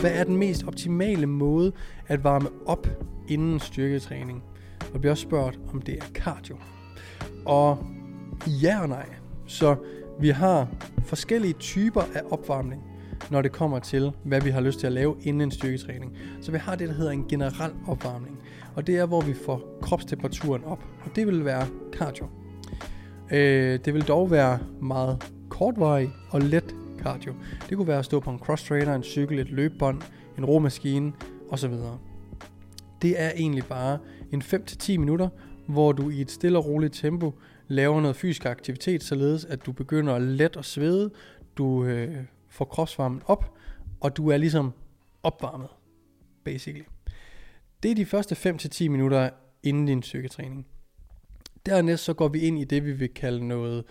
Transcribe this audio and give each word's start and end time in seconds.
hvad 0.00 0.10
er 0.14 0.24
den 0.24 0.36
mest 0.36 0.64
optimale 0.66 1.26
måde 1.26 1.72
at 2.06 2.24
varme 2.24 2.48
op 2.66 2.88
inden 3.28 3.60
styrketræning? 3.60 4.42
Og 4.94 5.00
bliver 5.00 5.12
også 5.12 5.22
spurgt, 5.22 5.58
om 5.72 5.82
det 5.82 5.94
er 5.94 6.04
cardio. 6.14 6.56
Og 7.46 7.78
ja 8.46 8.80
og 8.82 8.88
nej. 8.88 9.06
Så 9.46 9.76
vi 10.20 10.28
har 10.28 10.68
forskellige 11.04 11.52
typer 11.52 12.00
af 12.14 12.22
opvarmning, 12.30 12.82
når 13.30 13.42
det 13.42 13.52
kommer 13.52 13.78
til, 13.78 14.12
hvad 14.24 14.40
vi 14.40 14.50
har 14.50 14.60
lyst 14.60 14.78
til 14.78 14.86
at 14.86 14.92
lave 14.92 15.16
inden 15.22 15.40
en 15.40 15.50
styrketræning. 15.50 16.16
Så 16.40 16.52
vi 16.52 16.58
har 16.58 16.76
det, 16.76 16.88
der 16.88 16.94
hedder 16.94 17.12
en 17.12 17.24
generel 17.28 17.72
opvarmning. 17.86 18.38
Og 18.74 18.86
det 18.86 18.98
er, 18.98 19.06
hvor 19.06 19.20
vi 19.20 19.34
får 19.34 19.78
kropstemperaturen 19.82 20.64
op. 20.64 20.84
Og 21.04 21.16
det 21.16 21.26
vil 21.26 21.44
være 21.44 21.66
cardio. 21.92 22.26
Øh, 23.30 23.78
det 23.84 23.94
vil 23.94 24.08
dog 24.08 24.30
være 24.30 24.58
meget 24.80 25.32
kortvarig 25.48 26.10
og 26.30 26.40
let 26.40 26.74
cardio. 27.08 27.34
Det 27.68 27.76
kunne 27.76 27.88
være 27.88 27.98
at 27.98 28.04
stå 28.04 28.20
på 28.20 28.30
en 28.30 28.38
cross 28.38 28.64
trainer, 28.64 28.94
en 28.94 29.02
cykel, 29.02 29.38
et 29.38 29.50
løbebånd, 29.50 30.02
en 30.38 30.44
romaskine 30.44 31.12
osv. 31.50 31.74
Det 33.02 33.20
er 33.20 33.30
egentlig 33.30 33.64
bare 33.64 33.98
en 34.32 34.42
5-10 34.42 34.98
minutter, 34.98 35.28
hvor 35.66 35.92
du 35.92 36.10
i 36.10 36.20
et 36.20 36.30
stille 36.30 36.58
og 36.58 36.66
roligt 36.66 36.94
tempo 36.94 37.34
laver 37.68 38.00
noget 38.00 38.16
fysisk 38.16 38.46
aktivitet, 38.46 39.02
således 39.02 39.44
at 39.44 39.66
du 39.66 39.72
begynder 39.72 40.14
at 40.14 40.22
let 40.22 40.56
og 40.56 40.64
svede, 40.64 41.10
du 41.58 41.84
øh, 41.84 42.16
får 42.48 42.64
kropsvarmen 42.64 43.22
op, 43.26 43.54
og 44.00 44.16
du 44.16 44.28
er 44.28 44.36
ligesom 44.36 44.72
opvarmet, 45.22 45.68
basically. 46.44 46.84
Det 47.82 47.90
er 47.90 47.94
de 47.94 48.06
første 48.06 48.54
5-10 48.54 48.88
minutter 48.88 49.30
inden 49.62 49.86
din 49.86 50.02
styrketræning. 50.02 50.66
Dernæst 51.66 52.04
så 52.04 52.14
går 52.14 52.28
vi 52.28 52.38
ind 52.38 52.58
i 52.58 52.64
det, 52.64 52.84
vi 52.84 52.92
vil 52.92 53.08
kalde 53.08 53.48
noget 53.48 53.84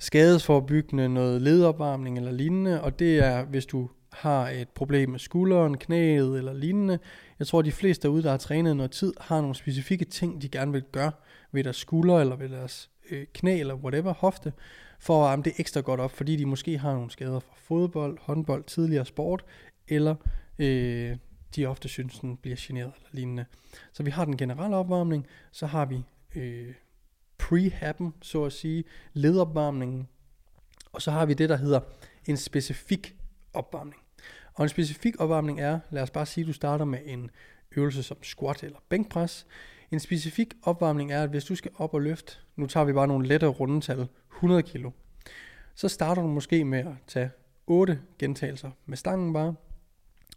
skadesforbyggende, 0.00 1.08
noget 1.08 1.42
ledopvarmning 1.42 2.16
eller 2.16 2.32
lignende, 2.32 2.82
og 2.82 2.98
det 2.98 3.18
er, 3.18 3.44
hvis 3.44 3.66
du 3.66 3.88
har 4.12 4.48
et 4.48 4.68
problem 4.68 5.10
med 5.10 5.18
skulderen, 5.18 5.76
knæet 5.76 6.38
eller 6.38 6.52
lignende. 6.52 6.98
Jeg 7.38 7.46
tror, 7.46 7.62
de 7.62 7.72
fleste 7.72 8.08
derude, 8.08 8.22
der 8.22 8.30
har 8.30 8.36
trænet 8.36 8.76
noget 8.76 8.90
tid, 8.90 9.14
har 9.20 9.40
nogle 9.40 9.54
specifikke 9.54 10.04
ting, 10.04 10.42
de 10.42 10.48
gerne 10.48 10.72
vil 10.72 10.82
gøre 10.92 11.12
ved 11.52 11.64
deres 11.64 11.76
skulder 11.76 12.18
eller 12.18 12.36
ved 12.36 12.48
deres 12.48 12.90
øh, 13.10 13.26
knæ 13.34 13.60
eller 13.60 13.74
whatever, 13.74 14.14
hofte, 14.14 14.52
for 15.00 15.24
at 15.24 15.32
arme 15.32 15.42
det 15.42 15.52
ekstra 15.58 15.80
godt 15.80 16.00
op, 16.00 16.10
fordi 16.10 16.36
de 16.36 16.46
måske 16.46 16.78
har 16.78 16.92
nogle 16.94 17.10
skader 17.10 17.40
fra 17.40 17.54
fodbold, 17.56 18.18
håndbold, 18.20 18.64
tidligere 18.64 19.06
sport, 19.06 19.44
eller 19.88 20.14
øh, 20.58 21.16
de 21.56 21.66
ofte 21.66 21.88
synes, 21.88 22.18
den 22.18 22.36
bliver 22.36 22.56
generet 22.58 22.92
eller 22.96 23.08
lignende. 23.12 23.44
Så 23.92 24.02
vi 24.02 24.10
har 24.10 24.24
den 24.24 24.36
generelle 24.36 24.76
opvarmning, 24.76 25.26
så 25.52 25.66
har 25.66 25.84
vi 25.84 26.02
øh, 26.36 26.74
prehappen, 27.40 28.14
så 28.22 28.44
at 28.44 28.52
sige, 28.52 28.84
ledopvarmningen, 29.12 30.08
og 30.92 31.02
så 31.02 31.10
har 31.10 31.26
vi 31.26 31.34
det, 31.34 31.48
der 31.48 31.56
hedder 31.56 31.80
en 32.26 32.36
specifik 32.36 33.16
opvarmning. 33.54 34.02
Og 34.54 34.62
en 34.62 34.68
specifik 34.68 35.14
opvarmning 35.20 35.60
er, 35.60 35.80
lad 35.90 36.02
os 36.02 36.10
bare 36.10 36.26
sige, 36.26 36.42
at 36.42 36.48
du 36.48 36.52
starter 36.52 36.84
med 36.84 36.98
en 37.04 37.30
øvelse 37.76 38.02
som 38.02 38.22
squat 38.22 38.62
eller 38.62 38.78
bænkpres. 38.88 39.46
En 39.90 40.00
specifik 40.00 40.54
opvarmning 40.62 41.12
er, 41.12 41.22
at 41.22 41.30
hvis 41.30 41.44
du 41.44 41.54
skal 41.54 41.70
op 41.76 41.94
og 41.94 42.02
løfte, 42.02 42.32
nu 42.56 42.66
tager 42.66 42.84
vi 42.84 42.92
bare 42.92 43.08
nogle 43.08 43.28
lette 43.28 43.46
rundetal, 43.46 44.08
100 44.36 44.62
kilo, 44.62 44.90
så 45.74 45.88
starter 45.88 46.22
du 46.22 46.28
måske 46.28 46.64
med 46.64 46.78
at 46.78 46.94
tage 47.06 47.30
8 47.66 48.00
gentagelser 48.18 48.70
med 48.86 48.96
stangen 48.96 49.32
bare. 49.32 49.54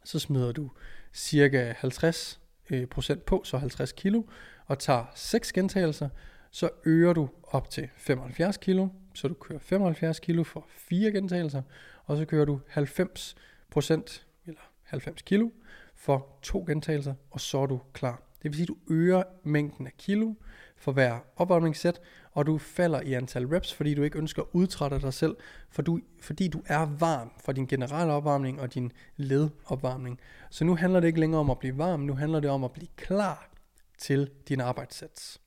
Så 0.04 0.20
smider 0.20 0.52
du 0.52 0.70
cirka 1.14 1.74
50 1.78 2.40
øh, 2.70 2.88
procent 2.88 3.26
på, 3.26 3.42
så 3.46 3.58
50 3.58 3.92
kilo, 3.92 4.24
og 4.66 4.80
tager 4.80 5.06
6 5.16 5.52
gentagelser, 5.52 6.10
så 6.54 6.70
øger 6.86 7.14
du 7.14 7.30
op 7.44 7.70
til 7.70 7.90
75 7.96 8.58
kilo, 8.58 8.88
så 9.14 9.28
du 9.28 9.34
kører 9.34 9.60
75 9.60 10.20
kilo 10.20 10.44
for 10.44 10.66
4 10.70 11.12
gentagelser, 11.12 11.62
og 12.06 12.18
så 12.18 12.26
kører 12.26 12.46
du 12.46 12.60
90 12.68 13.36
procent, 13.70 14.26
eller 14.46 14.62
90 14.84 15.22
kilo, 15.22 15.50
for 15.96 16.28
to 16.42 16.64
gentagelser, 16.68 17.14
og 17.32 17.42
så 17.42 17.58
er 17.58 17.66
du 17.66 17.80
klar. 17.94 18.22
Det 18.44 18.52
vil 18.52 18.56
sige, 18.56 18.64
at 18.64 18.68
du 18.68 18.94
øger 18.94 19.24
mængden 19.44 19.88
af 19.88 19.94
kilo 19.98 20.34
for 20.76 20.92
hver 20.92 21.20
opvarmningssæt, 21.36 22.02
og 22.32 22.46
du 22.46 22.58
falder 22.58 23.02
i 23.02 23.14
antal 23.14 23.46
reps, 23.46 23.74
fordi 23.74 23.94
du 23.94 24.04
ikke 24.04 24.18
ønsker 24.18 24.42
at 24.42 24.48
udtrætte 24.52 25.02
dig 25.02 25.14
selv, 25.14 25.36
for 25.70 25.82
du, 25.82 26.00
fordi 26.22 26.48
du 26.48 26.62
er 26.66 26.86
varm 26.86 27.32
for 27.46 27.52
din 27.52 27.68
generelle 27.68 28.14
opvarmning 28.14 28.62
og 28.62 28.74
din 28.74 28.92
ledopvarmning. 29.16 30.20
Så 30.50 30.66
nu 30.66 30.76
handler 30.76 31.00
det 31.00 31.08
ikke 31.08 31.20
længere 31.20 31.40
om 31.40 31.50
at 31.50 31.60
blive 31.60 31.78
varm, 31.78 32.00
nu 32.00 32.16
handler 32.16 32.40
det 32.40 32.50
om 32.50 32.64
at 32.64 32.72
blive 32.72 32.90
klar 32.96 33.50
til 33.98 34.30
din 34.50 34.62
arbejdssats. 34.62 35.42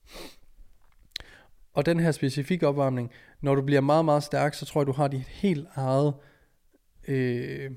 Og 1.77 1.85
den 1.85 1.99
her 1.99 2.11
specifikke 2.11 2.67
opvarmning, 2.67 3.11
når 3.41 3.55
du 3.55 3.61
bliver 3.61 3.81
meget, 3.81 4.05
meget 4.05 4.23
stærk, 4.23 4.53
så 4.53 4.65
tror 4.65 4.81
jeg, 4.81 4.87
du 4.87 4.91
har 4.91 5.07
dit 5.07 5.21
helt 5.21 5.67
eget, 5.75 6.13
øh, 7.07 7.71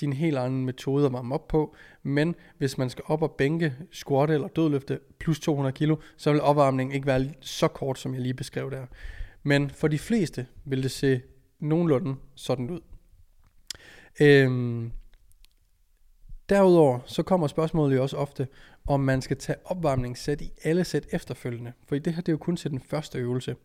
din 0.00 0.12
helt 0.12 0.36
egen 0.36 0.64
metode 0.64 1.06
at 1.06 1.12
varme 1.12 1.34
op 1.34 1.48
på. 1.48 1.76
Men 2.02 2.34
hvis 2.58 2.78
man 2.78 2.90
skal 2.90 3.04
op 3.06 3.22
og 3.22 3.30
bænke, 3.30 3.74
squat 3.92 4.30
eller 4.30 4.48
dødløfte 4.48 5.00
plus 5.20 5.40
200 5.40 5.72
kilo, 5.72 5.96
så 6.16 6.32
vil 6.32 6.40
opvarmningen 6.40 6.94
ikke 6.94 7.06
være 7.06 7.28
så 7.40 7.68
kort, 7.68 7.98
som 7.98 8.14
jeg 8.14 8.22
lige 8.22 8.34
beskrev 8.34 8.70
der. 8.70 8.86
Men 9.42 9.70
for 9.70 9.88
de 9.88 9.98
fleste 9.98 10.46
vil 10.64 10.82
det 10.82 10.90
se 10.90 11.20
nogenlunde 11.58 12.16
sådan 12.34 12.70
ud. 12.70 12.80
Øhm, 14.20 14.92
Derudover 16.48 16.98
så 17.06 17.22
kommer 17.22 17.46
spørgsmålet 17.46 17.96
jo 17.96 18.02
også 18.02 18.16
ofte, 18.16 18.48
om 18.86 19.00
man 19.00 19.22
skal 19.22 19.36
tage 19.36 19.56
opvarmningssæt 19.64 20.40
i 20.40 20.52
alle 20.64 20.84
sæt 20.84 21.06
efterfølgende. 21.12 21.72
For 21.88 21.94
i 21.94 21.98
det 21.98 22.14
her 22.14 22.22
det 22.22 22.28
er 22.28 22.32
jo 22.32 22.38
kun 22.38 22.56
til 22.56 22.70
den 22.70 22.80
første 22.80 23.18
øvelse. 23.18 23.56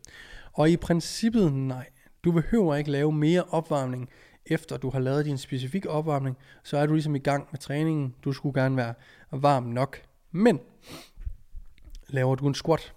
Og 0.53 0.69
i 0.69 0.77
princippet 0.77 1.53
nej. 1.53 1.89
Du 2.23 2.31
behøver 2.31 2.75
ikke 2.75 2.91
lave 2.91 3.11
mere 3.11 3.43
opvarmning, 3.43 4.09
efter 4.45 4.77
du 4.77 4.89
har 4.89 4.99
lavet 4.99 5.25
din 5.25 5.37
specifikke 5.37 5.89
opvarmning. 5.89 6.37
Så 6.63 6.77
er 6.77 6.85
du 6.85 6.93
ligesom 6.93 7.15
i 7.15 7.19
gang 7.19 7.47
med 7.51 7.59
træningen. 7.59 8.15
Du 8.23 8.33
skulle 8.33 8.61
gerne 8.61 8.77
være 8.77 8.93
varm 9.31 9.63
nok. 9.63 10.01
Men 10.31 10.59
laver 12.09 12.35
du 12.35 12.47
en 12.47 12.53
squat, 12.53 12.93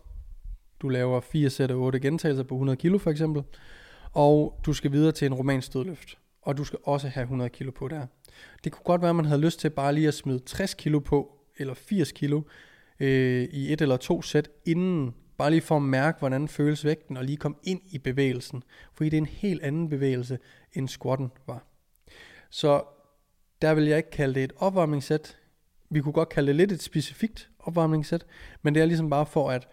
du 0.80 0.88
laver 0.88 1.20
4 1.20 1.50
sæt 1.50 1.70
af 1.70 1.74
8 1.74 2.00
gentagelser 2.00 2.42
på 2.42 2.54
100 2.54 2.76
kilo 2.76 2.98
for 2.98 3.10
eksempel, 3.10 3.42
og 4.12 4.60
du 4.66 4.72
skal 4.72 4.92
videre 4.92 5.12
til 5.12 5.26
en 5.26 5.34
romansk 5.34 5.72
dødløft 5.72 6.18
og 6.46 6.56
du 6.56 6.64
skal 6.64 6.78
også 6.84 7.08
have 7.08 7.22
100 7.22 7.50
kilo 7.50 7.70
på 7.70 7.88
der. 7.88 8.06
Det 8.64 8.72
kunne 8.72 8.84
godt 8.84 9.02
være, 9.02 9.10
at 9.10 9.16
man 9.16 9.24
havde 9.24 9.40
lyst 9.40 9.60
til 9.60 9.70
bare 9.70 9.94
lige 9.94 10.08
at 10.08 10.14
smide 10.14 10.38
60 10.38 10.74
kilo 10.74 10.98
på, 10.98 11.38
eller 11.56 11.74
80 11.74 12.12
kilo, 12.12 12.42
øh, 13.00 13.42
i 13.42 13.72
et 13.72 13.80
eller 13.80 13.96
to 13.96 14.22
sæt 14.22 14.50
inden, 14.64 15.14
bare 15.36 15.50
lige 15.50 15.60
for 15.60 15.76
at 15.76 15.82
mærke, 15.82 16.18
hvordan 16.18 16.48
føles 16.48 16.84
vægten, 16.84 17.16
og 17.16 17.24
lige 17.24 17.36
komme 17.36 17.56
ind 17.62 17.80
i 17.86 17.98
bevægelsen. 17.98 18.62
Fordi 18.92 19.10
det 19.10 19.16
er 19.16 19.20
en 19.20 19.26
helt 19.26 19.62
anden 19.62 19.88
bevægelse, 19.88 20.38
end 20.72 20.88
squatten 20.88 21.32
var. 21.46 21.66
Så 22.50 22.82
der 23.62 23.74
vil 23.74 23.84
jeg 23.84 23.96
ikke 23.96 24.10
kalde 24.10 24.34
det 24.34 24.44
et 24.44 24.52
opvarmningssæt. 24.56 25.38
Vi 25.90 26.00
kunne 26.00 26.12
godt 26.12 26.28
kalde 26.28 26.46
det 26.46 26.56
lidt 26.56 26.72
et 26.72 26.82
specifikt 26.82 27.50
opvarmningssæt, 27.58 28.26
men 28.62 28.74
det 28.74 28.82
er 28.82 28.86
ligesom 28.86 29.10
bare 29.10 29.26
for, 29.26 29.50
at 29.50 29.68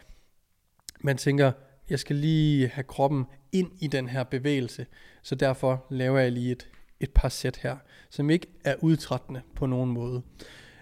man 1.01 1.17
tænker, 1.17 1.51
jeg 1.89 1.99
skal 1.99 2.15
lige 2.15 2.67
have 2.67 2.83
kroppen 2.83 3.25
ind 3.51 3.71
i 3.79 3.87
den 3.87 4.09
her 4.09 4.23
bevægelse. 4.23 4.85
Så 5.21 5.35
derfor 5.35 5.85
laver 5.89 6.19
jeg 6.19 6.31
lige 6.31 6.51
et, 6.51 6.67
et 6.99 7.11
par 7.11 7.29
sæt 7.29 7.57
her, 7.57 7.77
som 8.09 8.29
ikke 8.29 8.47
er 8.65 8.75
udtrættende 8.81 9.41
på 9.55 9.65
nogen 9.65 9.91
måde. 9.91 10.21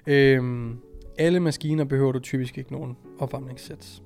Øhm, 0.08 0.80
alle 1.18 1.40
maskiner 1.40 1.84
behøver 1.84 2.12
du 2.12 2.20
typisk 2.20 2.58
ikke 2.58 2.72
nogen 2.72 2.98
opvarmningssæt. 3.20 4.02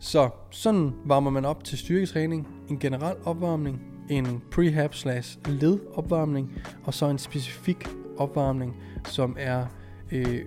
Så 0.00 0.30
sådan 0.50 0.92
varmer 1.04 1.30
man 1.30 1.44
op 1.44 1.64
til 1.64 1.78
styrketræning, 1.78 2.48
en 2.68 2.78
generel 2.78 3.16
opvarmning, 3.24 3.82
en 4.10 4.42
prehab 4.50 4.94
slash 4.94 5.38
led 5.48 5.78
opvarmning, 5.94 6.52
og 6.84 6.94
så 6.94 7.06
en 7.06 7.18
specifik 7.18 7.88
opvarmning, 8.16 8.76
som 9.04 9.36
er 9.38 9.66
øh, 10.12 10.40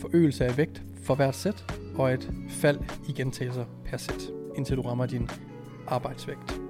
forøgelse 0.00 0.44
af 0.44 0.56
vægt 0.56 0.82
for 1.02 1.14
hvert 1.14 1.34
sæt, 1.34 1.74
og 1.94 2.12
et 2.12 2.32
fald 2.48 2.78
i 3.08 3.12
gentagelser 3.12 3.64
per 3.84 3.96
sæt, 3.96 4.35
indtil 4.56 4.76
du 4.76 4.82
rammer 4.82 5.06
din 5.06 5.30
arbejdsvægt. 5.86 6.60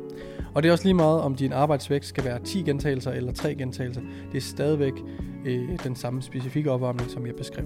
Og 0.54 0.62
det 0.62 0.68
er 0.68 0.72
også 0.72 0.84
lige 0.84 0.94
meget, 0.94 1.20
om 1.20 1.34
din 1.34 1.52
arbejdsvægt 1.52 2.04
skal 2.04 2.24
være 2.24 2.38
10 2.38 2.62
gentagelser 2.62 3.12
eller 3.12 3.32
3 3.32 3.54
gentagelser. 3.54 4.00
Det 4.32 4.38
er 4.38 4.42
stadigvæk 4.42 4.92
øh, 5.44 5.84
den 5.84 5.96
samme 5.96 6.22
specifikke 6.22 6.70
opvarmning, 6.70 7.10
som 7.10 7.26
jeg 7.26 7.34
beskrev. 7.34 7.64